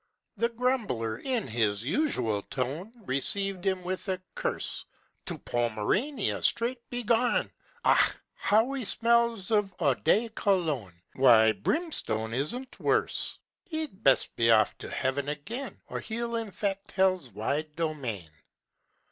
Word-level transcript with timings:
The 0.35 0.49
grumbler, 0.49 1.19
in 1.19 1.45
his 1.47 1.83
usual 1.85 2.41
tone, 2.41 2.91
Received 3.05 3.63
him 3.63 3.83
with 3.83 4.07
a 4.07 4.19
curse: 4.33 4.83
"To 5.27 5.37
Pomerania 5.37 6.41
straight 6.41 6.81
begone! 6.89 7.51
Ugh! 7.83 8.15
how 8.33 8.73
he 8.73 8.83
smells 8.83 9.51
of 9.51 9.75
eau 9.77 9.93
de 9.93 10.29
Cologne! 10.29 11.03
Why, 11.13 11.51
brimstone 11.51 12.33
isn't 12.33 12.79
worse. 12.79 13.37
He'd 13.63 14.01
best 14.03 14.35
be 14.35 14.49
off 14.49 14.75
to 14.79 14.89
heaven 14.89 15.29
again, 15.29 15.79
Or 15.87 15.99
he'll 15.99 16.35
infect 16.35 16.93
hell's 16.93 17.29
wide 17.29 17.75
domain." 17.75 18.31